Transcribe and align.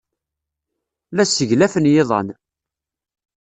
La 1.15 1.23
sseglafen 1.25 1.89
yiḍan. 1.93 2.27